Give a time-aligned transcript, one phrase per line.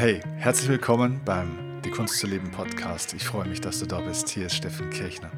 [0.00, 3.12] Hey, herzlich willkommen beim Die Kunst zu leben Podcast.
[3.12, 4.30] Ich freue mich, dass du da bist.
[4.30, 5.30] Hier ist Steffen Kirchner.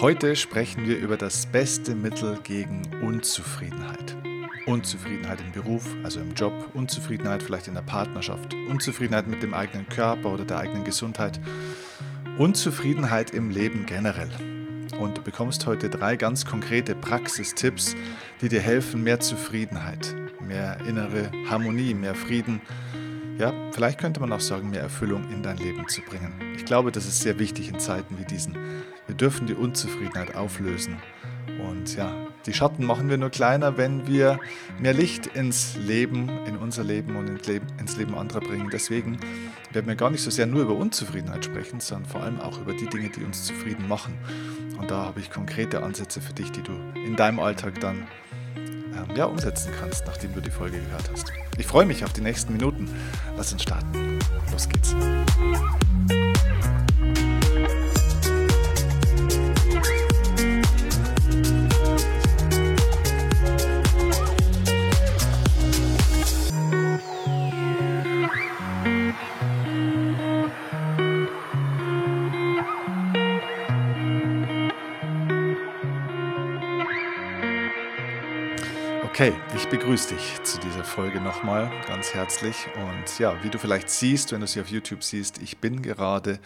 [0.00, 4.16] Heute sprechen wir über das beste Mittel gegen Unzufriedenheit.
[4.66, 9.88] Unzufriedenheit im Beruf, also im Job, Unzufriedenheit vielleicht in der Partnerschaft, Unzufriedenheit mit dem eigenen
[9.88, 11.38] Körper oder der eigenen Gesundheit,
[12.38, 14.30] Unzufriedenheit im Leben generell.
[14.98, 17.94] Und du bekommst heute drei ganz konkrete Praxistipps,
[18.40, 22.60] die dir helfen, mehr Zufriedenheit, mehr innere Harmonie, mehr Frieden,
[23.38, 26.32] ja, vielleicht könnte man auch sagen, mehr Erfüllung in dein Leben zu bringen.
[26.56, 28.56] Ich glaube, das ist sehr wichtig in Zeiten wie diesen.
[29.06, 30.96] Wir dürfen die Unzufriedenheit auflösen.
[31.68, 32.12] Und ja,
[32.46, 34.38] die Schatten machen wir nur kleiner, wenn wir
[34.78, 38.68] mehr Licht ins Leben, in unser Leben und ins Leben, anderer bringen.
[38.72, 39.18] Deswegen
[39.72, 42.72] werden wir gar nicht so sehr nur über Unzufriedenheit sprechen, sondern vor allem auch über
[42.72, 44.14] die Dinge, die uns zufrieden machen.
[44.78, 48.06] Und da habe ich konkrete Ansätze für dich, die du in deinem Alltag dann
[48.96, 51.32] ähm, ja, umsetzen kannst, nachdem du die Folge gehört hast.
[51.58, 52.88] Ich freue mich auf die nächsten Minuten.
[53.36, 54.18] Lass uns starten.
[54.52, 54.94] Los geht's.
[79.66, 82.68] Ich begrüße dich zu dieser Folge nochmal ganz herzlich.
[82.76, 86.38] Und ja, wie du vielleicht siehst, wenn du sie auf YouTube siehst, ich bin gerade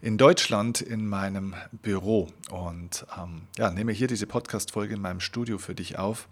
[0.00, 5.58] in Deutschland in meinem Büro und ähm, ja, nehme hier diese Podcast-Folge in meinem Studio
[5.58, 6.28] für dich auf.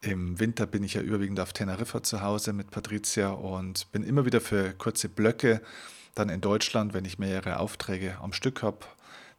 [0.00, 4.24] Im Winter bin ich ja überwiegend auf Teneriffa zu Hause mit Patricia und bin immer
[4.24, 5.60] wieder für kurze Blöcke
[6.14, 8.78] dann in Deutschland, wenn ich mehrere Aufträge am Stück habe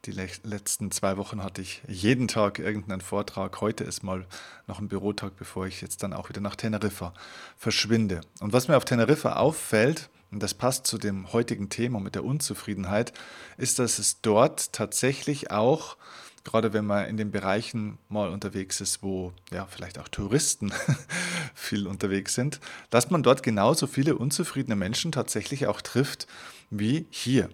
[0.05, 3.61] die letzten zwei Wochen hatte ich jeden Tag irgendeinen Vortrag.
[3.61, 4.25] Heute ist mal
[4.67, 7.13] noch ein Bürotag, bevor ich jetzt dann auch wieder nach Teneriffa
[7.57, 8.19] verschwinde.
[8.41, 12.25] Und was mir auf Teneriffa auffällt, und das passt zu dem heutigen Thema mit der
[12.25, 13.13] Unzufriedenheit,
[13.57, 15.95] ist, dass es dort tatsächlich auch,
[16.43, 20.73] gerade wenn man in den Bereichen mal unterwegs ist, wo ja vielleicht auch Touristen
[21.53, 22.59] viel unterwegs sind,
[22.89, 26.27] dass man dort genauso viele unzufriedene Menschen tatsächlich auch trifft
[26.69, 27.49] wie hier.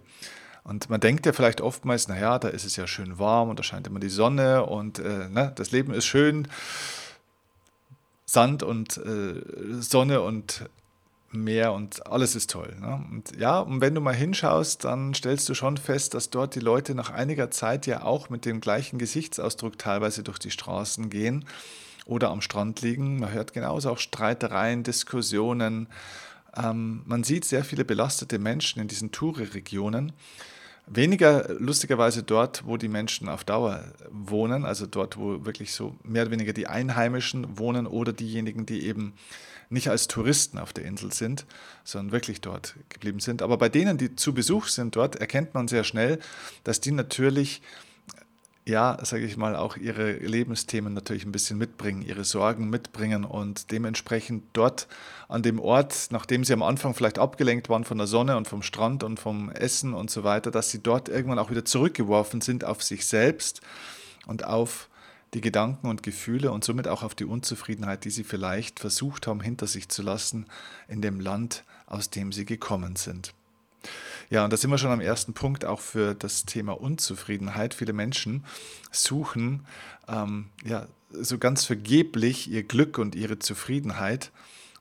[0.64, 3.64] Und man denkt ja vielleicht oftmals, naja, da ist es ja schön warm und da
[3.64, 6.48] scheint immer die Sonne und äh, ne, das Leben ist schön.
[8.26, 9.42] Sand und äh,
[9.80, 10.70] Sonne und
[11.32, 12.76] Meer und alles ist toll.
[12.80, 13.06] Ne?
[13.12, 16.60] Und ja, und wenn du mal hinschaust, dann stellst du schon fest, dass dort die
[16.60, 21.46] Leute nach einiger Zeit ja auch mit dem gleichen Gesichtsausdruck teilweise durch die Straßen gehen
[22.06, 23.20] oder am Strand liegen.
[23.20, 25.88] Man hört genauso auch Streitereien, Diskussionen,
[26.56, 30.14] ähm, man sieht sehr viele belastete Menschen in diesen Touri-Regionen.
[30.88, 36.24] Weniger lustigerweise dort, wo die Menschen auf Dauer wohnen, also dort, wo wirklich so mehr
[36.24, 39.14] oder weniger die Einheimischen wohnen oder diejenigen, die eben
[39.70, 41.46] nicht als Touristen auf der Insel sind,
[41.84, 43.44] sondern wirklich dort geblieben sind.
[43.44, 46.20] Aber bei denen, die zu Besuch sind dort, erkennt man sehr schnell,
[46.64, 47.62] dass die natürlich
[48.70, 53.72] ja, sage ich mal, auch ihre Lebensthemen natürlich ein bisschen mitbringen, ihre Sorgen mitbringen und
[53.72, 54.88] dementsprechend dort
[55.28, 58.62] an dem Ort, nachdem sie am Anfang vielleicht abgelenkt waren von der Sonne und vom
[58.62, 62.64] Strand und vom Essen und so weiter, dass sie dort irgendwann auch wieder zurückgeworfen sind
[62.64, 63.60] auf sich selbst
[64.28, 64.88] und auf
[65.34, 69.42] die Gedanken und Gefühle und somit auch auf die Unzufriedenheit, die sie vielleicht versucht haben
[69.42, 70.46] hinter sich zu lassen
[70.88, 73.34] in dem Land, aus dem sie gekommen sind.
[74.30, 77.74] Ja, und da sind wir schon am ersten Punkt auch für das Thema Unzufriedenheit.
[77.74, 78.46] Viele Menschen
[78.92, 79.66] suchen
[80.08, 84.32] ähm, ja, so ganz vergeblich ihr Glück und ihre Zufriedenheit.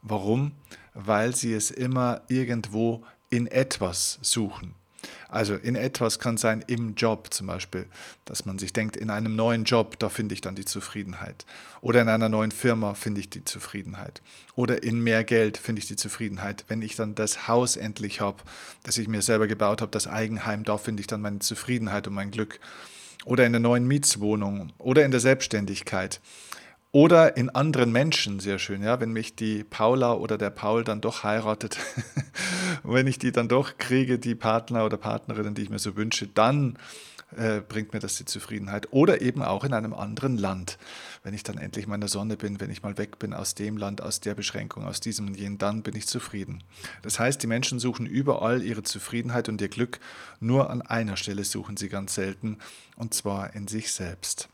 [0.03, 0.53] Warum?
[0.93, 4.75] Weil sie es immer irgendwo in etwas suchen.
[5.29, 7.87] Also in etwas kann sein im Job zum Beispiel,
[8.25, 11.45] dass man sich denkt, in einem neuen Job, da finde ich dann die Zufriedenheit.
[11.81, 14.23] Oder in einer neuen Firma finde ich die Zufriedenheit.
[14.55, 16.65] Oder in mehr Geld finde ich die Zufriedenheit.
[16.69, 18.43] Wenn ich dann das Haus endlich habe,
[18.83, 22.15] das ich mir selber gebaut habe, das Eigenheim, da finde ich dann meine Zufriedenheit und
[22.15, 22.59] mein Glück.
[23.25, 26.21] Oder in der neuen Mietswohnung oder in der Selbstständigkeit.
[26.91, 31.03] Oder in anderen Menschen, sehr schön, ja, wenn mich die Paula oder der Paul dann
[31.03, 31.79] doch heiratet,
[32.83, 36.27] wenn ich die dann doch kriege, die Partner oder Partnerin, die ich mir so wünsche,
[36.27, 36.79] dann
[37.37, 38.89] äh, bringt mir das die Zufriedenheit.
[38.91, 40.79] Oder eben auch in einem anderen Land,
[41.23, 44.01] wenn ich dann endlich meiner Sonne bin, wenn ich mal weg bin aus dem Land,
[44.01, 46.65] aus der Beschränkung, aus diesem und jenem, dann bin ich zufrieden.
[47.03, 50.01] Das heißt, die Menschen suchen überall ihre Zufriedenheit und ihr Glück,
[50.41, 52.57] nur an einer Stelle suchen sie ganz selten,
[52.97, 54.49] und zwar in sich selbst.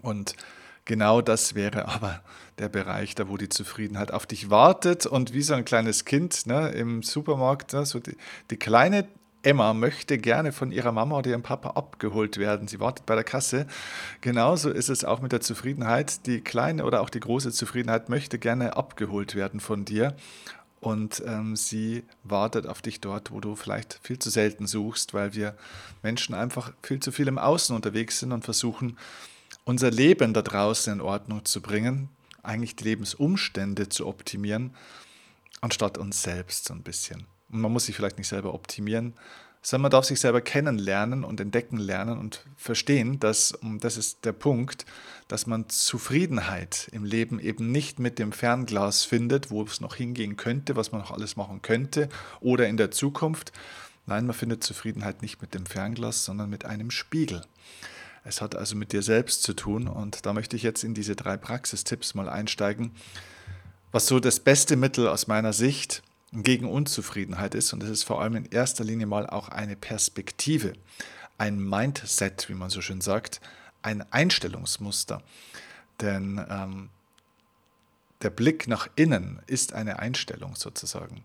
[0.00, 0.36] Und
[0.88, 2.22] Genau das wäre aber
[2.56, 6.46] der Bereich, da wo die Zufriedenheit auf dich wartet und wie so ein kleines Kind
[6.46, 8.16] ne, im Supermarkt, ne, so die,
[8.50, 9.06] die kleine
[9.42, 12.68] Emma möchte gerne von ihrer Mama oder ihrem Papa abgeholt werden.
[12.68, 13.66] Sie wartet bei der Kasse.
[14.22, 16.26] Genauso ist es auch mit der Zufriedenheit.
[16.26, 20.16] Die kleine oder auch die große Zufriedenheit möchte gerne abgeholt werden von dir.
[20.80, 25.34] und ähm, sie wartet auf dich dort, wo du vielleicht viel zu selten suchst, weil
[25.34, 25.54] wir
[26.02, 28.96] Menschen einfach viel zu viel im Außen unterwegs sind und versuchen,
[29.68, 32.08] unser Leben da draußen in Ordnung zu bringen,
[32.42, 34.74] eigentlich die Lebensumstände zu optimieren,
[35.60, 37.26] anstatt uns selbst so ein bisschen.
[37.50, 39.12] Und man muss sich vielleicht nicht selber optimieren,
[39.60, 44.24] sondern man darf sich selber kennenlernen und entdecken lernen und verstehen, dass, und das ist
[44.24, 44.86] der Punkt,
[45.26, 50.36] dass man Zufriedenheit im Leben eben nicht mit dem Fernglas findet, wo es noch hingehen
[50.36, 52.08] könnte, was man noch alles machen könnte
[52.40, 53.52] oder in der Zukunft.
[54.06, 57.42] Nein, man findet Zufriedenheit nicht mit dem Fernglas, sondern mit einem Spiegel.
[58.28, 61.16] Es hat also mit dir selbst zu tun und da möchte ich jetzt in diese
[61.16, 62.92] drei Praxistipps mal einsteigen,
[63.90, 66.02] was so das beste Mittel aus meiner Sicht
[66.32, 67.72] gegen Unzufriedenheit ist.
[67.72, 70.74] Und es ist vor allem in erster Linie mal auch eine Perspektive,
[71.38, 73.40] ein Mindset, wie man so schön sagt,
[73.80, 75.22] ein Einstellungsmuster.
[76.02, 76.90] Denn ähm,
[78.20, 81.24] der Blick nach innen ist eine Einstellung sozusagen.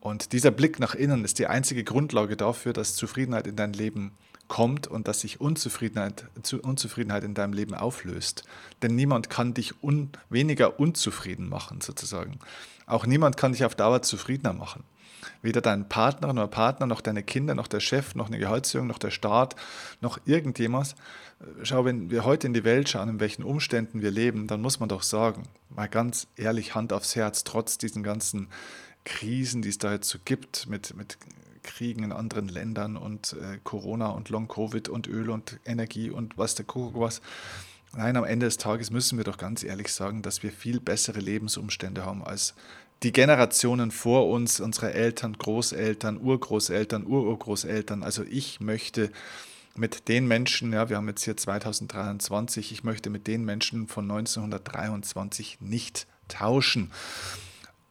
[0.00, 4.12] Und dieser Blick nach innen ist die einzige Grundlage dafür, dass Zufriedenheit in dein Leben
[4.48, 6.26] kommt und dass sich Unzufriedenheit,
[6.62, 8.44] Unzufriedenheit in deinem Leben auflöst.
[8.82, 12.38] Denn niemand kann dich un, weniger unzufrieden machen, sozusagen.
[12.86, 14.82] Auch niemand kann dich auf Dauer zufriedener machen.
[15.42, 18.98] Weder dein Partner, noch Partner, noch deine Kinder, noch der Chef, noch eine Gehaltserhöhung, noch
[18.98, 19.56] der Staat,
[20.00, 20.94] noch irgendjemand.
[21.62, 24.80] Schau, wenn wir heute in die Welt schauen, in welchen Umständen wir leben, dann muss
[24.80, 28.48] man doch sagen, mal ganz ehrlich, Hand aufs Herz, trotz diesen ganzen
[29.04, 31.18] Krisen, die es da jetzt so gibt, mit, mit
[31.68, 36.54] Kriegen in anderen Ländern und äh, Corona und Long-Covid und Öl und Energie und was
[36.54, 37.20] der Kuckuck was.
[37.94, 41.20] Nein, am Ende des Tages müssen wir doch ganz ehrlich sagen, dass wir viel bessere
[41.20, 42.54] Lebensumstände haben als
[43.02, 48.02] die Generationen vor uns, unsere Eltern, Großeltern, Urgroßeltern, Ururgroßeltern.
[48.02, 49.10] Also ich möchte
[49.76, 54.10] mit den Menschen, ja, wir haben jetzt hier 2023, ich möchte mit den Menschen von
[54.10, 56.90] 1923 nicht tauschen.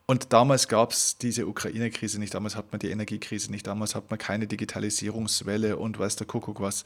[0.09, 4.09] Und damals gab es diese Ukraine-Krise nicht, damals hat man die Energiekrise nicht, damals hat
[4.09, 6.85] man keine Digitalisierungswelle und weiß der Kuckuck was.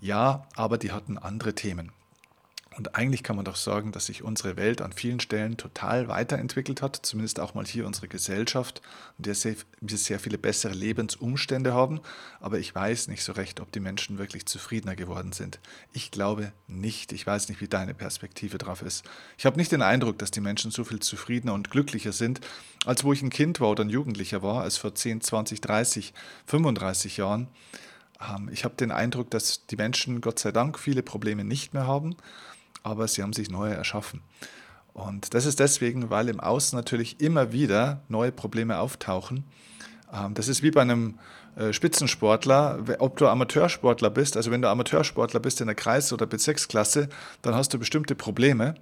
[0.00, 1.90] Ja, aber die hatten andere Themen.
[2.76, 6.82] Und eigentlich kann man doch sagen, dass sich unsere Welt an vielen Stellen total weiterentwickelt
[6.82, 8.80] hat, zumindest auch mal hier unsere Gesellschaft,
[9.18, 12.00] in der wir sehr viele bessere Lebensumstände haben.
[12.38, 15.58] Aber ich weiß nicht so recht, ob die Menschen wirklich zufriedener geworden sind.
[15.92, 17.12] Ich glaube nicht.
[17.12, 19.04] Ich weiß nicht, wie deine Perspektive drauf ist.
[19.36, 22.40] Ich habe nicht den Eindruck, dass die Menschen so viel zufriedener und glücklicher sind,
[22.86, 26.14] als wo ich ein Kind war oder ein Jugendlicher war, als vor 10, 20, 30,
[26.46, 27.48] 35 Jahren.
[28.20, 31.88] Ähm, ich habe den Eindruck, dass die Menschen Gott sei Dank viele Probleme nicht mehr
[31.88, 32.14] haben
[32.82, 34.22] aber sie haben sich neue erschaffen.
[34.92, 39.44] Und das ist deswegen, weil im Außen natürlich immer wieder neue Probleme auftauchen.
[40.12, 41.18] Ähm, das ist wie bei einem
[41.56, 46.26] äh, Spitzensportler, ob du Amateursportler bist, also wenn du Amateursportler bist in der Kreis- oder
[46.26, 47.08] Bezirksklasse,
[47.42, 48.74] dann hast du bestimmte Probleme.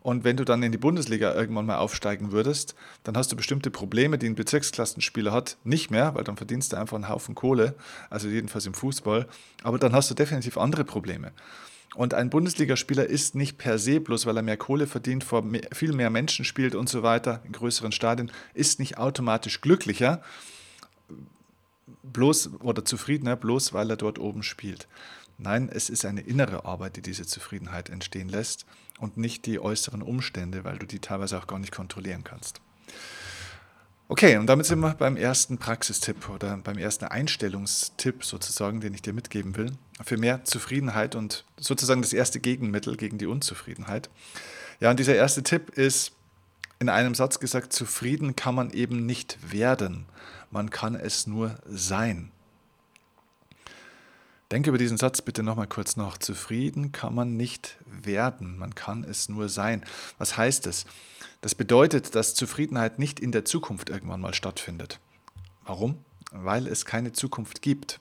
[0.00, 3.72] Und wenn du dann in die Bundesliga irgendwann mal aufsteigen würdest, dann hast du bestimmte
[3.72, 7.74] Probleme, die ein Bezirksklassenspieler hat, nicht mehr, weil dann verdienst du einfach einen Haufen Kohle,
[8.08, 9.26] also jedenfalls im Fußball.
[9.64, 11.32] Aber dann hast du definitiv andere Probleme.
[11.94, 15.62] Und ein Bundesligaspieler ist nicht per se, bloß weil er mehr Kohle verdient, vor mehr,
[15.72, 20.22] viel mehr Menschen spielt und so weiter, in größeren Stadien, ist nicht automatisch glücklicher
[22.02, 24.88] bloß oder zufriedener, bloß weil er dort oben spielt.
[25.38, 28.64] Nein, es ist eine innere Arbeit, die diese Zufriedenheit entstehen lässt
[28.98, 32.60] und nicht die äußeren Umstände, weil du die teilweise auch gar nicht kontrollieren kannst.
[34.08, 39.02] Okay, und damit sind wir beim ersten Praxistipp oder beim ersten Einstellungstipp sozusagen, den ich
[39.02, 39.72] dir mitgeben will,
[40.04, 44.08] für mehr Zufriedenheit und sozusagen das erste Gegenmittel gegen die Unzufriedenheit.
[44.78, 46.12] Ja, und dieser erste Tipp ist
[46.78, 50.06] in einem Satz gesagt, zufrieden kann man eben nicht werden,
[50.52, 52.30] man kann es nur sein.
[54.52, 56.18] Denke über diesen Satz bitte nochmal kurz nach.
[56.18, 59.84] Zufrieden kann man nicht werden, man kann es nur sein.
[60.18, 60.84] Was heißt es?
[61.40, 65.00] Das bedeutet, dass Zufriedenheit nicht in der Zukunft irgendwann mal stattfindet.
[65.64, 65.98] Warum?
[66.30, 67.98] Weil es keine Zukunft gibt.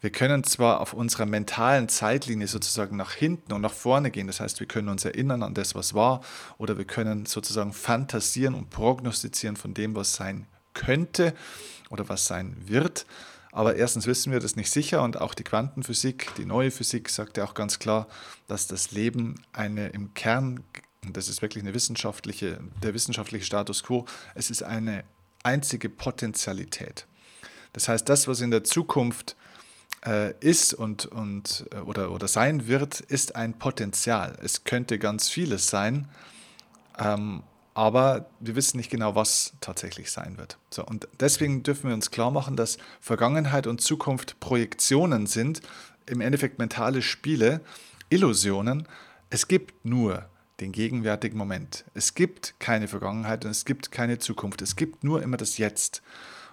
[0.00, 4.40] Wir können zwar auf unserer mentalen Zeitlinie sozusagen nach hinten und nach vorne gehen, das
[4.40, 6.22] heißt, wir können uns erinnern an das, was war,
[6.58, 11.34] oder wir können sozusagen fantasieren und prognostizieren von dem, was sein könnte
[11.88, 13.06] oder was sein wird.
[13.52, 17.36] Aber erstens wissen wir das nicht sicher und auch die Quantenphysik, die neue Physik sagt
[17.36, 18.08] ja auch ganz klar,
[18.48, 20.64] dass das Leben eine im Kern
[21.04, 25.04] und das ist wirklich eine wissenschaftliche, der wissenschaftliche Status quo, es ist eine
[25.42, 27.06] einzige Potentialität.
[27.72, 29.36] Das heißt, das, was in der Zukunft
[30.06, 34.38] äh, ist und, und, äh, oder, oder sein wird, ist ein Potenzial.
[34.42, 36.08] Es könnte ganz vieles sein,
[36.98, 37.42] ähm,
[37.74, 40.58] aber wir wissen nicht genau, was tatsächlich sein wird.
[40.70, 45.62] So, und deswegen dürfen wir uns klar machen, dass Vergangenheit und Zukunft Projektionen sind,
[46.06, 47.60] im Endeffekt mentale Spiele,
[48.10, 48.86] Illusionen.
[49.30, 50.26] Es gibt nur
[50.60, 51.84] den gegenwärtigen Moment.
[51.94, 54.62] Es gibt keine Vergangenheit und es gibt keine Zukunft.
[54.62, 56.02] Es gibt nur immer das Jetzt.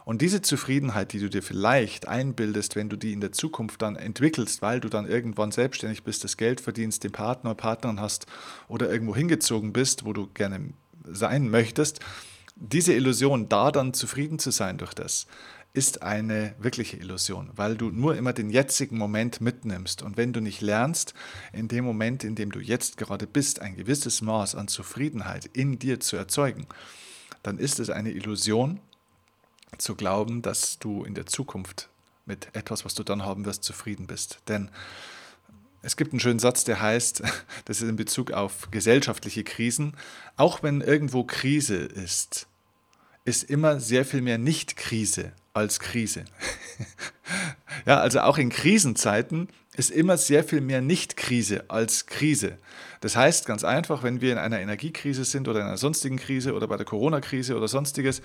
[0.05, 3.95] Und diese Zufriedenheit, die du dir vielleicht einbildest, wenn du die in der Zukunft dann
[3.95, 8.25] entwickelst, weil du dann irgendwann selbstständig bist, das Geld verdienst, den Partner Partnerin hast
[8.67, 10.73] oder irgendwo hingezogen bist, wo du gerne
[11.13, 11.99] sein möchtest,
[12.55, 15.27] diese Illusion, da dann zufrieden zu sein durch das,
[15.73, 20.01] ist eine wirkliche Illusion, weil du nur immer den jetzigen Moment mitnimmst.
[20.01, 21.13] Und wenn du nicht lernst,
[21.53, 25.77] in dem Moment, in dem du jetzt gerade bist, ein gewisses Maß an Zufriedenheit in
[25.77, 26.65] dir zu erzeugen,
[27.43, 28.79] dann ist es eine Illusion
[29.77, 31.89] zu glauben, dass du in der Zukunft
[32.25, 34.39] mit etwas, was du dann haben wirst, zufrieden bist.
[34.47, 34.71] Denn
[35.81, 37.23] es gibt einen schönen Satz, der heißt,
[37.65, 39.95] das ist in Bezug auf gesellschaftliche Krisen,
[40.35, 42.47] auch wenn irgendwo Krise ist,
[43.25, 46.25] ist immer sehr viel mehr Nicht-Krise als Krise.
[47.85, 52.57] ja, also auch in Krisenzeiten ist immer sehr viel mehr Nicht-Krise als Krise.
[53.01, 56.53] Das heißt ganz einfach, wenn wir in einer Energiekrise sind oder in einer sonstigen Krise
[56.53, 58.21] oder bei der Corona-Krise oder sonstiges,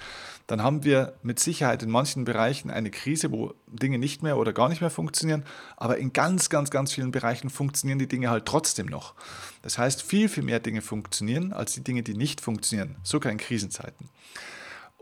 [0.48, 4.52] dann haben wir mit Sicherheit in manchen Bereichen eine Krise, wo Dinge nicht mehr oder
[4.52, 5.44] gar nicht mehr funktionieren,
[5.76, 9.14] aber in ganz, ganz, ganz vielen Bereichen funktionieren die Dinge halt trotzdem noch.
[9.62, 13.38] Das heißt, viel, viel mehr Dinge funktionieren als die Dinge, die nicht funktionieren, sogar in
[13.38, 14.08] Krisenzeiten.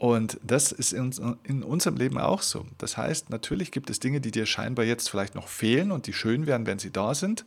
[0.03, 1.13] Und das ist in,
[1.45, 2.67] in, unserem Leben auch so.
[2.77, 6.13] Das heißt, natürlich gibt es Dinge, die dir scheinbar jetzt vielleicht noch fehlen und die
[6.13, 7.45] schön wären, wenn sie da sind.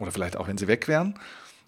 [0.00, 1.16] Oder vielleicht auch, wenn sie weg wären.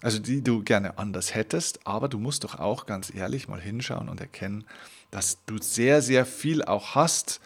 [0.01, 1.87] Also die du gerne anders hättest.
[1.87, 4.65] Aber du musst doch auch ganz ehrlich mal hinschauen und erkennen,
[5.11, 7.39] dass du sehr, sehr viel auch hast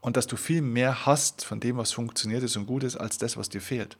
[0.00, 3.18] und dass du viel mehr hast von dem, was funktioniert ist und gut ist, als
[3.18, 3.98] das, was dir fehlt.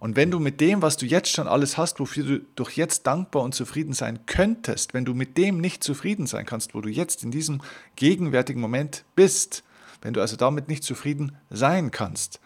[0.00, 3.06] Und wenn du mit dem, was du jetzt schon alles hast, wofür du durch jetzt
[3.06, 6.88] dankbar und zufrieden sein könntest, wenn du mit dem nicht zufrieden sein kannst, wo du
[6.88, 7.60] jetzt in diesem
[7.96, 9.64] gegenwärtigen Moment bist,
[10.00, 12.40] wenn du also damit nicht zufrieden sein kannst,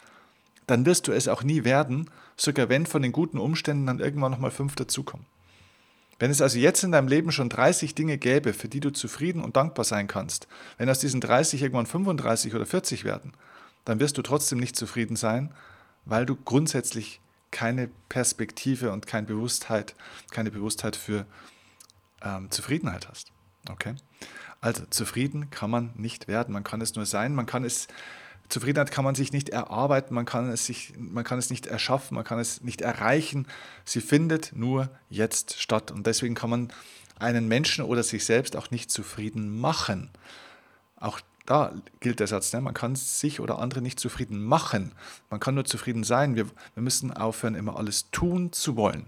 [0.66, 4.32] dann wirst du es auch nie werden, sogar wenn von den guten Umständen dann irgendwann
[4.32, 5.26] nochmal fünf dazukommen.
[6.18, 9.42] Wenn es also jetzt in deinem Leben schon 30 Dinge gäbe, für die du zufrieden
[9.42, 10.46] und dankbar sein kannst,
[10.78, 13.32] wenn aus diesen 30 irgendwann 35 oder 40 werden,
[13.84, 15.52] dann wirst du trotzdem nicht zufrieden sein,
[16.04, 17.20] weil du grundsätzlich
[17.52, 19.94] keine Perspektive und keine Bewusstheit,
[20.32, 21.26] keine Bewusstheit für
[22.22, 23.30] ähm, Zufriedenheit hast.
[23.70, 23.94] Okay?
[24.60, 27.86] Also zufrieden kann man nicht werden, man kann es nur sein, man kann es
[28.48, 32.14] Zufriedenheit kann man sich nicht erarbeiten, man kann, es sich, man kann es nicht erschaffen,
[32.16, 33.46] man kann es nicht erreichen.
[33.86, 35.90] Sie findet nur jetzt statt.
[35.90, 36.72] Und deswegen kann man
[37.18, 40.10] einen Menschen oder sich selbst auch nicht zufrieden machen.
[40.96, 42.60] Auch da gilt der Satz, ne?
[42.60, 44.92] man kann sich oder andere nicht zufrieden machen.
[45.30, 46.36] Man kann nur zufrieden sein.
[46.36, 49.06] Wir, wir müssen aufhören, immer alles tun zu wollen.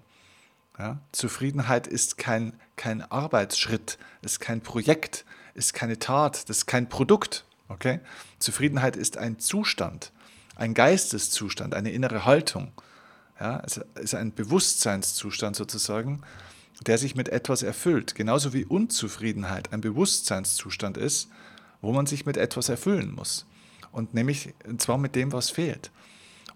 [0.78, 0.98] Ja?
[1.12, 5.24] Zufriedenheit ist kein, kein Arbeitsschritt, ist kein Projekt,
[5.54, 7.44] ist keine Tat, das ist kein Produkt.
[7.68, 8.00] Okay?
[8.38, 10.12] Zufriedenheit ist ein Zustand,
[10.56, 12.72] ein Geisteszustand, eine innere Haltung.
[13.38, 13.62] Ja?
[13.64, 16.22] Es ist ein Bewusstseinszustand sozusagen,
[16.84, 18.16] der sich mit etwas erfüllt.
[18.16, 21.28] Genauso wie Unzufriedenheit ein Bewusstseinszustand ist,
[21.84, 23.46] wo man sich mit etwas erfüllen muss.
[23.92, 25.90] Und nämlich, und zwar mit dem, was fehlt.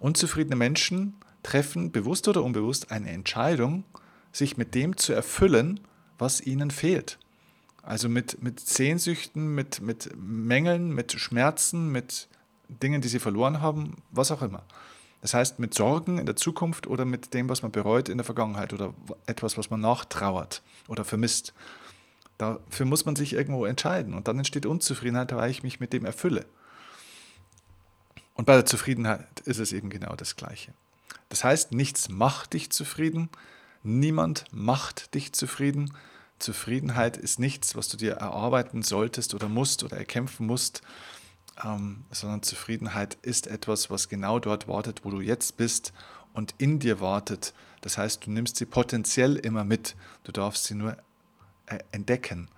[0.01, 3.85] Unzufriedene Menschen treffen bewusst oder unbewusst eine Entscheidung,
[4.33, 5.81] sich mit dem zu erfüllen,
[6.19, 7.19] was ihnen fehlt.
[7.83, 12.29] Also mit, mit Sehnsüchten, mit, mit Mängeln, mit Schmerzen, mit
[12.69, 14.65] Dingen, die sie verloren haben, was auch immer.
[15.21, 18.25] Das heißt, mit Sorgen in der Zukunft oder mit dem, was man bereut in der
[18.25, 18.95] Vergangenheit oder
[19.27, 21.55] etwas, was man nachtrauert oder vermisst.
[22.39, 26.05] Dafür muss man sich irgendwo entscheiden und dann entsteht Unzufriedenheit, weil ich mich mit dem
[26.05, 26.47] erfülle.
[28.35, 30.73] Und bei der Zufriedenheit ist es eben genau das Gleiche.
[31.29, 33.29] Das heißt, nichts macht dich zufrieden,
[33.83, 35.93] niemand macht dich zufrieden.
[36.39, 40.83] Zufriedenheit ist nichts, was du dir erarbeiten solltest oder musst oder erkämpfen musst,
[41.65, 45.93] ähm, sondern Zufriedenheit ist etwas, was genau dort wartet, wo du jetzt bist
[46.33, 47.53] und in dir wartet.
[47.81, 50.97] Das heißt, du nimmst sie potenziell immer mit, du darfst sie nur
[51.93, 52.49] entdecken.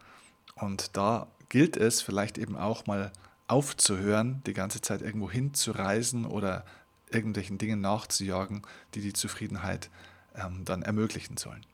[0.54, 3.12] Und da gilt es vielleicht eben auch mal
[3.48, 6.64] aufzuhören, die ganze Zeit irgendwo hinzureisen oder
[7.10, 8.62] irgendwelchen Dingen nachzujagen,
[8.94, 9.90] die die Zufriedenheit
[10.36, 11.66] ähm, dann ermöglichen sollen.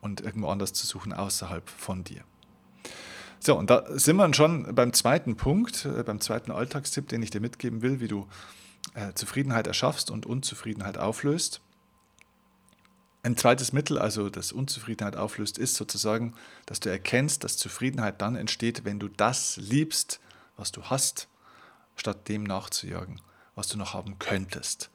[0.00, 2.22] Und irgendwo anders zu suchen außerhalb von dir.
[3.40, 7.30] So, und da sind wir schon beim zweiten Punkt, äh, beim zweiten Alltagstipp, den ich
[7.30, 8.26] dir mitgeben will, wie du
[8.94, 11.60] äh, Zufriedenheit erschaffst und Unzufriedenheit auflöst.
[13.24, 16.34] Ein zweites Mittel, also das Unzufriedenheit auflöst, ist sozusagen,
[16.66, 20.20] dass du erkennst, dass Zufriedenheit dann entsteht, wenn du das liebst,
[20.58, 21.26] was du hast,
[21.96, 23.22] statt dem nachzujagen,
[23.54, 24.90] was du noch haben könntest.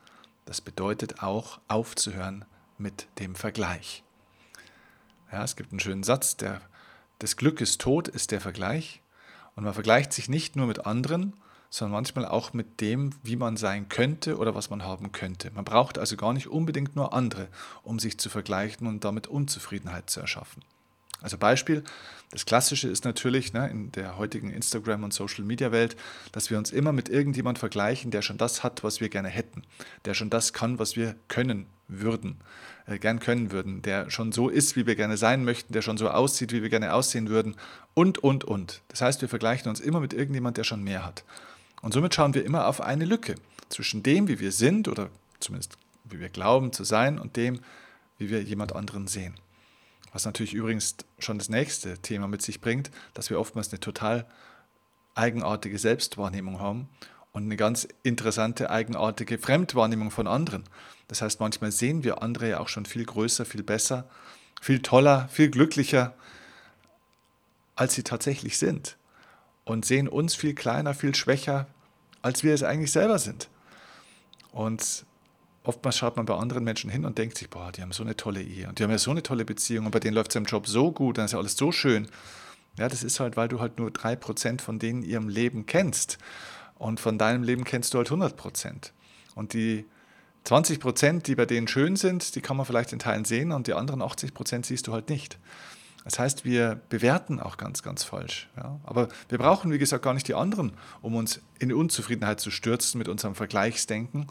[0.46, 2.46] Das bedeutet auch aufzuhören
[2.78, 4.04] mit dem Vergleich.
[5.32, 6.62] Ja, es gibt einen schönen Satz, der,
[7.18, 9.02] das Glück ist tot, ist der Vergleich.
[9.56, 11.34] Und man vergleicht sich nicht nur mit anderen,
[11.70, 15.52] sondern manchmal auch mit dem, wie man sein könnte oder was man haben könnte.
[15.52, 17.48] Man braucht also gar nicht unbedingt nur andere,
[17.84, 20.64] um sich zu vergleichen und damit Unzufriedenheit zu erschaffen.
[21.22, 21.84] Also Beispiel,
[22.32, 25.98] das Klassische ist natürlich ne, in der heutigen Instagram- und Social-Media-Welt,
[26.32, 29.64] dass wir uns immer mit irgendjemand vergleichen, der schon das hat, was wir gerne hätten,
[30.06, 32.38] der schon das kann, was wir können würden,
[32.86, 35.98] äh, gern können würden, der schon so ist, wie wir gerne sein möchten, der schon
[35.98, 37.56] so aussieht, wie wir gerne aussehen würden
[37.96, 38.82] und, und, und.
[38.88, 41.26] Das heißt, wir vergleichen uns immer mit irgendjemand, der schon mehr hat.
[41.82, 43.36] Und somit schauen wir immer auf eine Lücke
[43.70, 45.10] zwischen dem, wie wir sind oder
[45.40, 47.60] zumindest wie wir glauben zu sein und dem,
[48.18, 49.36] wie wir jemand anderen sehen.
[50.12, 54.26] Was natürlich übrigens schon das nächste Thema mit sich bringt, dass wir oftmals eine total
[55.16, 56.90] eigenartige Selbstwahrnehmung haben
[57.32, 60.64] und eine ganz interessante, eigenartige Fremdwahrnehmung von anderen.
[61.08, 64.10] Das heißt, manchmal sehen wir andere ja auch schon viel größer, viel besser,
[64.62, 66.16] viel toller, viel glücklicher,
[67.76, 68.98] als sie tatsächlich sind.
[69.70, 71.68] Und sehen uns viel kleiner, viel schwächer,
[72.24, 73.50] als wir es eigentlich selber sind.
[74.52, 75.06] Und
[75.64, 78.18] oftmals schaut man bei anderen Menschen hin und denkt sich, boah, die haben so eine
[78.18, 80.38] tolle Ehe und die haben ja so eine tolle Beziehung und bei denen läuft es
[80.38, 82.08] im Job so gut, dann ist ja alles so schön.
[82.80, 86.18] Ja, das ist halt, weil du halt nur drei Prozent von denen ihrem Leben kennst.
[86.80, 88.92] Und von deinem Leben kennst du halt 100 Prozent.
[89.36, 89.86] Und die
[90.46, 93.68] 20 Prozent, die bei denen schön sind, die kann man vielleicht in Teilen sehen und
[93.68, 95.38] die anderen 80 Prozent siehst du halt nicht.
[96.10, 98.50] Das heißt, wir bewerten auch ganz, ganz falsch.
[98.58, 98.80] Ja?
[98.84, 100.74] Aber wir brauchen, wie gesagt, gar nicht die anderen,
[101.04, 104.26] um uns in Unzufriedenheit zu stürzen mit unserem Vergleichsdenken,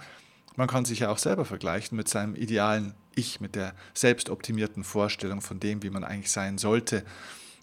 [0.57, 5.41] man kann sich ja auch selber vergleichen mit seinem idealen Ich, mit der selbstoptimierten Vorstellung
[5.41, 7.05] von dem, wie man eigentlich sein sollte,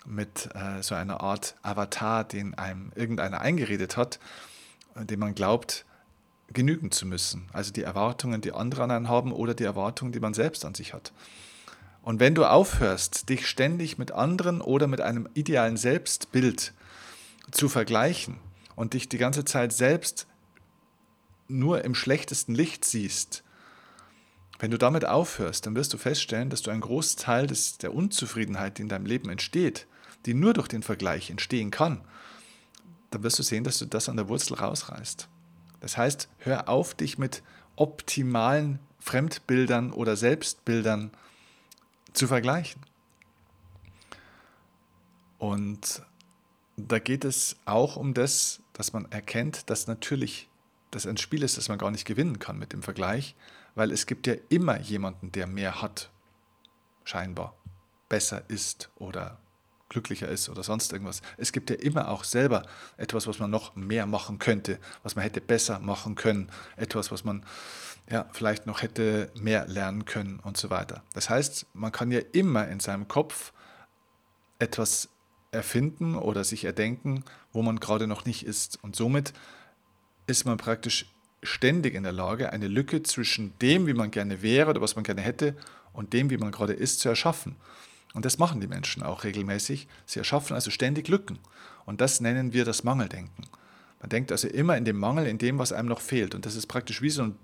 [0.05, 4.21] mit äh, so einer Art Avatar, den einem irgendeiner eingeredet hat,
[4.95, 5.85] äh, dem man glaubt,
[6.53, 7.49] genügen zu müssen.
[7.51, 10.73] Also die Erwartungen, die andere an einen haben oder die Erwartungen, die man selbst an
[10.73, 11.11] sich hat.
[12.05, 16.71] Und wenn du aufhörst, dich ständig mit anderen oder mit einem idealen Selbstbild
[17.49, 18.37] zu vergleichen
[18.75, 20.27] und dich die ganze Zeit selbst
[21.47, 23.43] nur im schlechtesten Licht siehst,
[24.59, 28.77] wenn du damit aufhörst, dann wirst du feststellen, dass du einen Großteil des, der Unzufriedenheit,
[28.77, 29.87] die in deinem Leben entsteht,
[30.27, 32.01] die nur durch den Vergleich entstehen kann,
[33.09, 35.27] dann wirst du sehen, dass du das an der Wurzel rausreißt.
[35.79, 37.41] Das heißt, hör auf, dich mit
[37.75, 41.09] optimalen Fremdbildern oder Selbstbildern
[42.17, 42.81] zu vergleichen.
[45.37, 46.01] Und
[46.77, 50.49] da geht es auch um das, dass man erkennt, dass natürlich
[50.91, 53.35] das ein Spiel ist, das man gar nicht gewinnen kann mit dem Vergleich,
[53.75, 56.09] weil es gibt ja immer jemanden, der mehr hat,
[57.03, 57.55] scheinbar,
[58.09, 59.39] besser ist oder
[59.89, 61.21] glücklicher ist oder sonst irgendwas.
[61.37, 62.63] Es gibt ja immer auch selber
[62.97, 67.23] etwas, was man noch mehr machen könnte, was man hätte besser machen können, etwas, was
[67.23, 67.45] man
[68.09, 71.03] ja, vielleicht noch hätte mehr lernen können und so weiter.
[71.13, 73.51] Das heißt, man kann ja immer in seinem Kopf
[74.59, 75.09] etwas
[75.51, 78.79] erfinden oder sich erdenken, wo man gerade noch nicht ist.
[78.83, 79.33] Und somit
[80.27, 81.07] ist man praktisch
[81.41, 85.03] ständig in der Lage, eine Lücke zwischen dem, wie man gerne wäre oder was man
[85.03, 85.55] gerne hätte,
[85.93, 87.55] und dem, wie man gerade ist, zu erschaffen.
[88.15, 89.87] Und das machen die Menschen auch regelmäßig.
[90.05, 91.37] Sie erschaffen also ständig Lücken.
[91.85, 93.45] Und das nennen wir das Mangeldenken.
[93.99, 96.33] Man denkt also immer in dem Mangel, in dem, was einem noch fehlt.
[96.33, 97.35] Und das ist praktisch wie so ein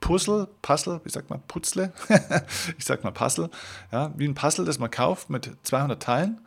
[0.00, 1.92] Puzzle, Puzzle, wie sagt man, Putzle?
[2.78, 3.50] ich sag mal Puzzle.
[3.92, 6.40] Ja, wie ein Puzzle, das man kauft mit 200 Teilen.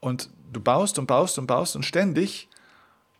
[0.00, 2.48] Und du baust und baust und baust und ständig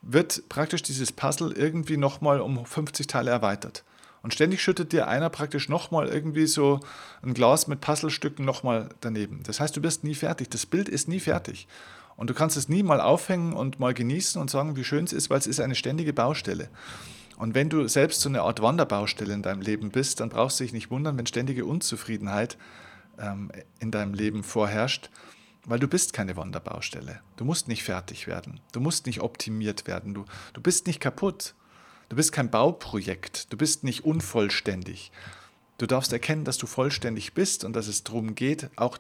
[0.03, 3.83] wird praktisch dieses Puzzle irgendwie nochmal um 50 Teile erweitert.
[4.25, 6.81] Und ständig schüttet dir einer praktisch nochmal irgendwie so
[7.23, 9.43] ein Glas mit Puzzlestücken nochmal daneben.
[9.45, 10.49] Das heißt, du bist nie fertig.
[10.49, 11.69] Das Bild ist nie fertig.
[12.17, 15.13] Und du kannst es nie mal aufhängen und mal genießen und sagen, wie schön es
[15.13, 16.71] ist, weil es ist eine ständige Baustelle.
[17.37, 20.65] Und wenn du selbst so eine Art Wanderbaustelle in deinem Leben bist, dann brauchst du
[20.65, 22.57] dich nicht wundern, wenn ständige Unzufriedenheit
[23.19, 25.11] ähm, in deinem Leben vorherrscht
[25.67, 27.21] weil du bist keine Wanderbaustelle.
[27.37, 28.61] Du musst nicht fertig werden.
[28.73, 30.15] Du musst nicht optimiert werden.
[30.15, 31.55] Du, du bist nicht kaputt.
[32.09, 33.53] Du bist kein Bauprojekt.
[33.53, 35.11] Du bist nicht unvollständig.
[35.79, 38.99] Du darfst erkennen, dass du vollständig bist und dass es darum geht, auch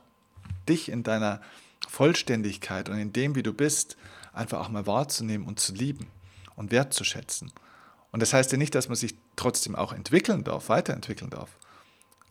[0.68, 1.40] dich in deiner
[1.88, 3.96] Vollständigkeit und in dem, wie du bist,
[4.32, 6.08] einfach auch mal wahrzunehmen und zu lieben
[6.56, 7.52] und wertzuschätzen.
[8.10, 11.50] Und das heißt ja nicht, dass man sich trotzdem auch entwickeln darf, weiterentwickeln darf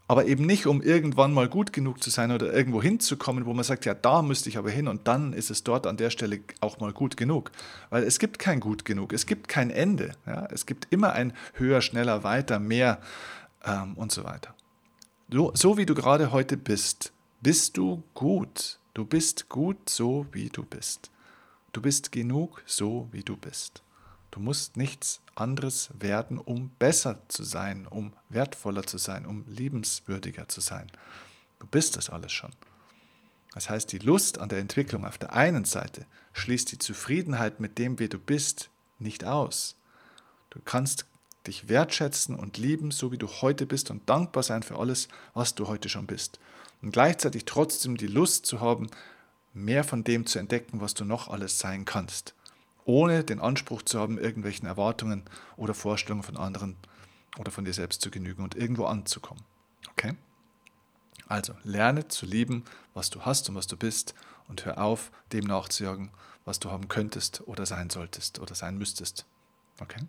[0.08, 3.64] aber eben nicht, um irgendwann mal gut genug zu sein oder irgendwo hinzukommen, wo man
[3.64, 6.42] sagt, ja, da müsste ich aber hin und dann ist es dort an der Stelle
[6.60, 7.52] auch mal gut genug.
[7.90, 10.12] Weil es gibt kein gut genug, es gibt kein Ende.
[10.26, 10.48] Ja?
[10.52, 13.00] Es gibt immer ein höher, schneller, weiter, mehr
[13.64, 14.54] ähm, und so weiter.
[15.32, 18.80] So, so wie du gerade heute bist, bist du gut.
[18.94, 21.12] Du bist gut so, wie du bist.
[21.72, 23.82] Du bist genug so, wie du bist.
[24.34, 30.48] Du musst nichts anderes werden, um besser zu sein, um wertvoller zu sein, um liebenswürdiger
[30.48, 30.92] zu sein.
[31.60, 32.50] Du bist das alles schon.
[33.54, 37.78] Das heißt, die Lust an der Entwicklung auf der einen Seite schließt die Zufriedenheit mit
[37.78, 39.76] dem, wie du bist, nicht aus.
[40.50, 41.06] Du kannst
[41.46, 45.54] dich wertschätzen und lieben, so wie du heute bist und dankbar sein für alles, was
[45.54, 46.40] du heute schon bist.
[46.82, 48.90] Und gleichzeitig trotzdem die Lust zu haben,
[49.54, 52.34] mehr von dem zu entdecken, was du noch alles sein kannst,
[52.86, 55.24] ohne den Anspruch zu haben, irgendwelchen Erwartungen
[55.56, 56.76] oder Vorstellungen von anderen
[57.38, 59.44] oder von dir selbst zu genügen und irgendwo anzukommen.
[59.92, 60.14] Okay?
[61.28, 64.14] Also lerne zu lieben, was du hast und was du bist
[64.48, 66.12] und hör auf, dem nachzujagen,
[66.46, 69.26] was du haben könntest oder sein solltest oder sein müsstest.
[69.80, 70.02] Okay?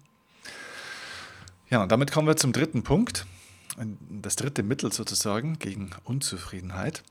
[1.71, 3.27] Ja, und damit kommen wir zum dritten Punkt,
[4.11, 7.03] das dritte Mittel sozusagen gegen Unzufriedenheit.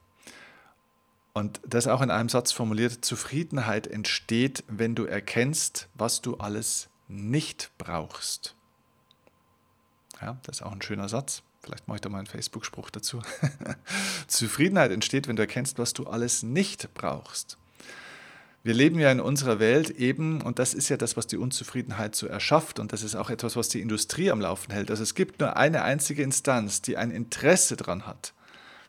[1.34, 6.90] Und das auch in einem Satz formuliert, Zufriedenheit entsteht, wenn du erkennst, was du alles
[7.08, 8.56] nicht brauchst.
[10.22, 11.42] Ja, das ist auch ein schöner Satz.
[11.62, 13.22] Vielleicht mache ich da mal einen Facebook-Spruch dazu.
[14.28, 17.58] Zufriedenheit entsteht, wenn du erkennst, was du alles nicht brauchst.
[18.64, 22.16] Wir leben ja in unserer Welt eben, und das ist ja das, was die Unzufriedenheit
[22.16, 24.90] so erschafft, und das ist auch etwas, was die Industrie am Laufen hält.
[24.90, 28.34] Also es gibt nur eine einzige Instanz, die ein Interesse daran hat,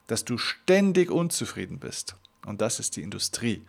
[0.07, 2.15] dass du ständig unzufrieden bist.
[2.45, 3.63] Und das ist die Industrie.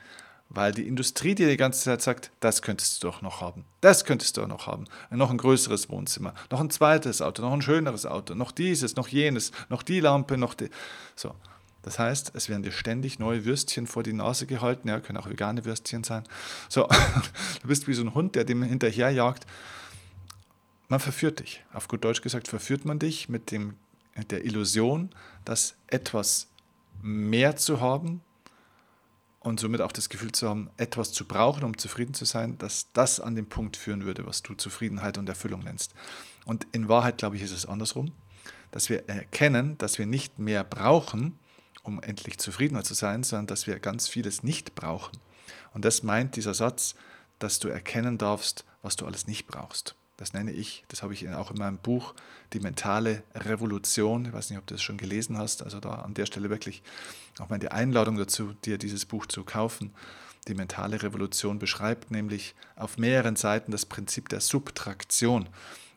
[0.48, 4.04] Weil die Industrie dir die ganze Zeit sagt, das könntest du doch noch haben, das
[4.04, 7.62] könntest du doch noch haben, noch ein größeres Wohnzimmer, noch ein zweites Auto, noch ein
[7.62, 10.70] schöneres Auto, noch dieses, noch jenes, noch die Lampe, noch die.
[11.16, 11.34] So.
[11.82, 15.30] Das heißt, es werden dir ständig neue Würstchen vor die Nase gehalten, ja, können auch
[15.30, 16.24] vegane Würstchen sein.
[16.68, 16.88] So,
[17.62, 19.46] du bist wie so ein Hund, der dem hinterherjagt.
[20.88, 21.64] Man verführt dich.
[21.72, 23.74] Auf gut Deutsch gesagt, verführt man dich mit dem,
[24.30, 25.10] der Illusion,
[25.44, 26.48] dass etwas
[27.02, 28.20] mehr zu haben
[29.46, 32.90] und somit auch das Gefühl zu haben, etwas zu brauchen, um zufrieden zu sein, dass
[32.92, 35.94] das an den Punkt führen würde, was du Zufriedenheit und Erfüllung nennst.
[36.46, 38.10] Und in Wahrheit, glaube ich, ist es andersrum,
[38.72, 41.38] dass wir erkennen, dass wir nicht mehr brauchen,
[41.84, 45.16] um endlich zufriedener zu sein, sondern dass wir ganz vieles nicht brauchen.
[45.72, 46.96] Und das meint dieser Satz,
[47.38, 49.94] dass du erkennen darfst, was du alles nicht brauchst.
[50.16, 52.14] Das nenne ich, das habe ich auch in meinem Buch,
[52.52, 54.24] die mentale Revolution.
[54.24, 55.62] Ich weiß nicht, ob du das schon gelesen hast.
[55.62, 56.82] Also da an der Stelle wirklich
[57.38, 59.92] auch mal die Einladung dazu, dir dieses Buch zu kaufen.
[60.48, 65.48] Die mentale Revolution beschreibt nämlich auf mehreren Seiten das Prinzip der Subtraktion,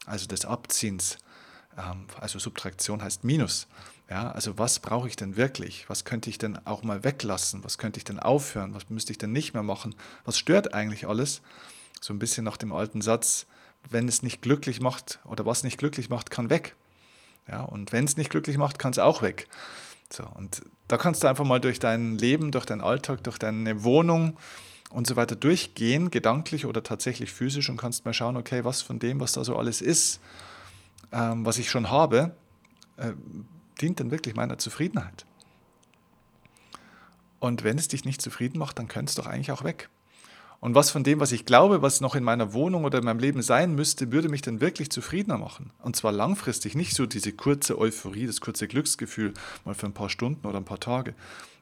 [0.05, 1.17] also des Abziehens.
[1.77, 3.67] Ähm, also Subtraktion heißt Minus.
[4.09, 5.87] Ja, also was brauche ich denn wirklich?
[5.87, 7.63] Was könnte ich denn auch mal weglassen?
[7.63, 8.73] Was könnte ich denn aufhören?
[8.73, 9.95] Was müsste ich denn nicht mehr machen?
[10.25, 11.41] Was stört eigentlich alles?
[12.01, 13.45] So ein bisschen nach dem alten Satz,
[13.89, 16.75] wenn es nicht glücklich macht oder was nicht glücklich macht, kann weg.
[17.47, 19.47] Ja, und wenn es nicht glücklich macht, kann es auch weg.
[20.11, 23.83] So, und da kannst du einfach mal durch dein Leben, durch deinen Alltag, durch deine
[23.83, 24.37] Wohnung
[24.89, 28.99] und so weiter durchgehen, gedanklich oder tatsächlich physisch und kannst mal schauen, okay, was von
[28.99, 30.19] dem, was da so alles ist,
[31.11, 32.35] ähm, was ich schon habe,
[32.97, 33.13] äh,
[33.81, 35.25] dient denn wirklich meiner Zufriedenheit?
[37.39, 39.89] Und wenn es dich nicht zufrieden macht, dann könnte es doch eigentlich auch weg.
[40.61, 43.19] Und was von dem, was ich glaube, was noch in meiner Wohnung oder in meinem
[43.19, 45.71] Leben sein müsste, würde mich dann wirklich zufriedener machen?
[45.81, 50.09] Und zwar langfristig, nicht so diese kurze Euphorie, das kurze Glücksgefühl, mal für ein paar
[50.09, 51.15] Stunden oder ein paar Tage.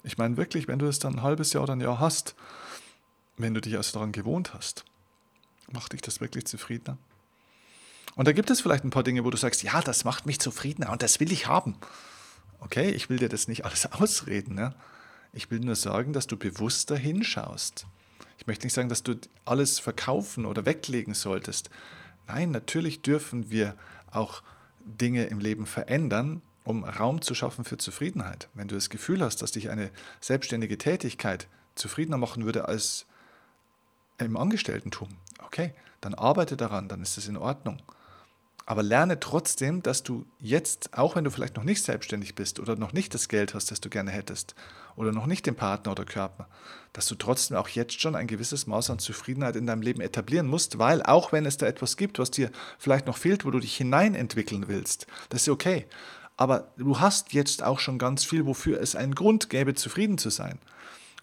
[0.04, 2.36] Ich meine wirklich, wenn du es dann ein halbes Jahr oder ein Jahr hast,
[3.38, 4.84] wenn du dich also daran gewohnt hast,
[5.72, 6.98] macht dich das wirklich zufriedener?
[8.16, 10.40] Und da gibt es vielleicht ein paar Dinge, wo du sagst, ja, das macht mich
[10.40, 11.76] zufriedener und das will ich haben.
[12.60, 14.56] Okay, ich will dir das nicht alles ausreden.
[14.56, 14.74] Ne?
[15.34, 17.86] Ich will nur sagen, dass du bewusster hinschaust.
[18.38, 21.70] Ich möchte nicht sagen, dass du alles verkaufen oder weglegen solltest.
[22.28, 23.76] Nein, natürlich dürfen wir
[24.12, 24.44] auch
[24.86, 28.50] Dinge im Leben verändern, um Raum zu schaffen für Zufriedenheit.
[28.54, 33.06] Wenn du das Gefühl hast, dass dich eine selbstständige Tätigkeit zufriedener machen würde als
[34.18, 35.10] im Angestelltentum,
[35.46, 37.82] okay, dann arbeite daran, dann ist es in Ordnung.
[38.70, 42.76] Aber lerne trotzdem, dass du jetzt, auch wenn du vielleicht noch nicht selbstständig bist oder
[42.76, 44.56] noch nicht das Geld hast, das du gerne hättest,
[44.98, 46.50] oder noch nicht den Partner oder Körper,
[46.92, 50.48] dass du trotzdem auch jetzt schon ein gewisses Maß an Zufriedenheit in deinem Leben etablieren
[50.48, 53.60] musst, weil auch wenn es da etwas gibt, was dir vielleicht noch fehlt, wo du
[53.60, 55.86] dich hineinentwickeln willst, das ist okay.
[56.36, 60.30] Aber du hast jetzt auch schon ganz viel, wofür es einen Grund gäbe, zufrieden zu
[60.30, 60.60] sein.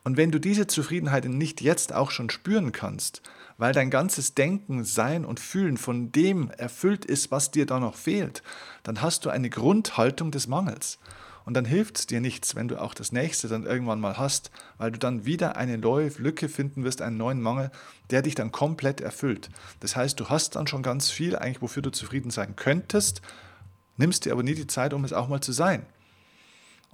[0.02, 3.20] Und wenn du diese Zufriedenheit nicht jetzt auch schon spüren kannst,
[3.58, 7.96] weil dein ganzes Denken, Sein und Fühlen von dem erfüllt ist, was dir da noch
[7.96, 8.42] fehlt,
[8.82, 10.98] dann hast du eine Grundhaltung des Mangels.
[11.44, 14.50] Und dann hilft es dir nichts, wenn du auch das nächste dann irgendwann mal hast,
[14.78, 17.70] weil du dann wieder eine neue Lücke finden wirst, einen neuen Mangel,
[18.10, 19.50] der dich dann komplett erfüllt.
[19.80, 23.20] Das heißt, du hast dann schon ganz viel eigentlich, wofür du zufrieden sein könntest,
[23.98, 25.84] nimmst dir aber nie die Zeit, um es auch mal zu sein.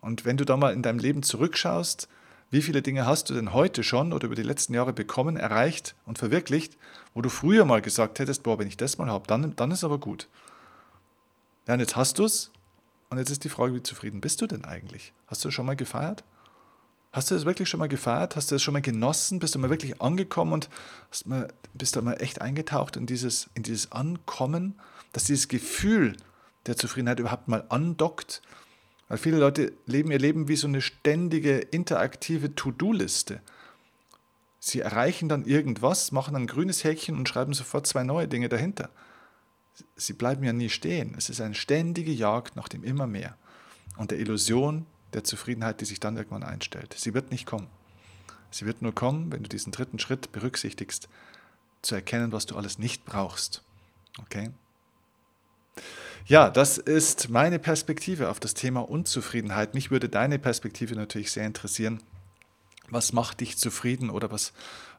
[0.00, 2.08] Und wenn du da mal in deinem Leben zurückschaust,
[2.50, 5.94] wie viele Dinge hast du denn heute schon oder über die letzten Jahre bekommen, erreicht
[6.06, 6.76] und verwirklicht,
[7.14, 9.84] wo du früher mal gesagt hättest, boah, wenn ich das mal habe, dann, dann ist
[9.84, 10.28] aber gut.
[11.66, 12.50] Ja, und jetzt hast du es.
[13.10, 15.12] Und jetzt ist die Frage, wie zufrieden bist du denn eigentlich?
[15.26, 16.22] Hast du schon mal gefeiert?
[17.12, 18.36] Hast du das wirklich schon mal gefeiert?
[18.36, 19.40] Hast du das schon mal genossen?
[19.40, 20.68] Bist du mal wirklich angekommen und
[21.24, 24.76] mal, bist du mal echt eingetaucht in dieses, in dieses Ankommen?
[25.12, 26.16] dass dieses Gefühl
[26.66, 28.42] der Zufriedenheit überhaupt mal andockt.
[29.10, 33.40] Weil viele Leute leben ihr Leben wie so eine ständige interaktive To-Do-Liste.
[34.60, 38.88] Sie erreichen dann irgendwas, machen ein grünes Häkchen und schreiben sofort zwei neue Dinge dahinter.
[39.96, 41.16] Sie bleiben ja nie stehen.
[41.18, 43.36] Es ist eine ständige Jagd nach dem immer mehr
[43.96, 46.94] und der Illusion der Zufriedenheit, die sich dann irgendwann einstellt.
[46.96, 47.66] Sie wird nicht kommen.
[48.52, 51.08] Sie wird nur kommen, wenn du diesen dritten Schritt berücksichtigst,
[51.82, 53.64] zu erkennen, was du alles nicht brauchst.
[54.20, 54.50] Okay?
[56.26, 59.74] Ja, das ist meine Perspektive auf das Thema Unzufriedenheit.
[59.74, 62.02] Mich würde deine Perspektive natürlich sehr interessieren.
[62.88, 64.52] Was macht dich zufrieden oder was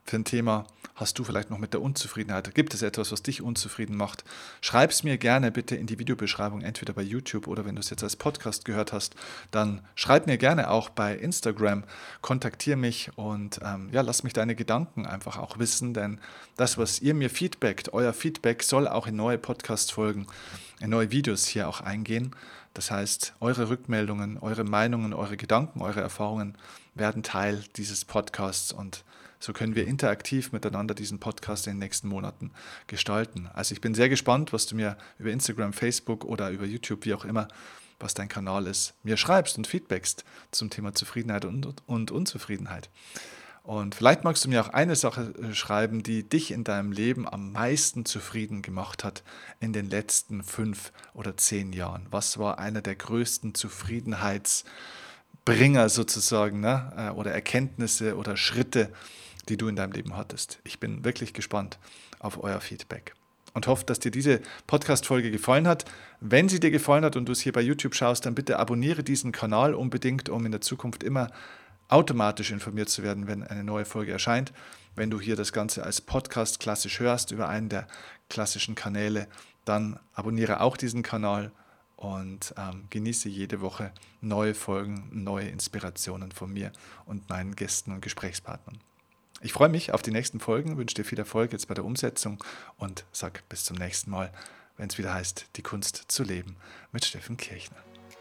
[0.04, 2.54] für ein Thema hast du vielleicht noch mit der Unzufriedenheit?
[2.54, 4.24] Gibt es etwas, was dich unzufrieden macht?
[4.62, 7.90] Schreib es mir gerne bitte in die Videobeschreibung, entweder bei YouTube oder wenn du es
[7.90, 9.16] jetzt als Podcast gehört hast,
[9.50, 11.84] dann schreib mir gerne auch bei Instagram,
[12.22, 16.20] kontaktiere mich und ähm, ja, lass mich deine Gedanken einfach auch wissen, denn
[16.56, 20.28] das, was ihr mir feedbackt, euer Feedback soll auch in neue Podcast-Folgen,
[20.80, 22.36] in neue Videos hier auch eingehen.
[22.74, 26.58] Das heißt, eure Rückmeldungen, eure Meinungen, eure Gedanken, eure Erfahrungen
[26.96, 29.04] werden Teil dieses Podcasts und
[29.42, 32.52] so können wir interaktiv miteinander diesen Podcast in den nächsten Monaten
[32.88, 33.50] gestalten.
[33.54, 37.14] Also ich bin sehr gespannt, was du mir über Instagram, Facebook oder über YouTube, wie
[37.14, 37.48] auch immer,
[38.00, 42.90] was dein Kanal ist, mir schreibst und feedbackst zum Thema Zufriedenheit und, und Unzufriedenheit.
[43.64, 47.28] Und vielleicht magst du mir auch eine Sache äh, schreiben, die dich in deinem Leben
[47.28, 49.22] am meisten zufrieden gemacht hat
[49.60, 52.08] in den letzten fünf oder zehn Jahren.
[52.10, 56.92] Was war einer der größten Zufriedenheitsbringer sozusagen ne?
[56.98, 58.92] Äh, oder Erkenntnisse oder Schritte,
[59.50, 60.60] die du in deinem Leben hattest?
[60.64, 61.80] Ich bin wirklich gespannt
[62.20, 63.14] auf euer Feedback
[63.54, 65.86] und hoffe, dass dir diese Podcast-Folge gefallen hat.
[66.20, 69.04] Wenn sie dir gefallen hat und du es hier bei YouTube schaust, dann bitte abonniere
[69.04, 71.30] diesen Kanal unbedingt, um in der Zukunft immer
[71.90, 74.54] automatisch informiert zu werden, wenn eine neue Folge erscheint.
[74.96, 77.88] Wenn du hier das Ganze als Podcast klassisch hörst über einen der
[78.30, 79.28] klassischen Kanäle,
[79.66, 81.52] dann abonniere auch diesen Kanal
[81.98, 86.72] und ähm, genieße jede Woche neue Folgen, neue Inspirationen von mir
[87.06, 88.80] und meinen Gästen und Gesprächspartnern.
[89.44, 92.44] Ich freue mich auf die nächsten Folgen, wünsche dir viel Erfolg jetzt bei der Umsetzung
[92.78, 94.32] und sag bis zum nächsten Mal,
[94.78, 96.58] wenn es wieder heißt, die Kunst zu leben
[96.92, 97.78] mit Steffen Kirchner.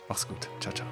[0.08, 0.48] Mach's gut.
[0.60, 0.88] Ciao, ciao.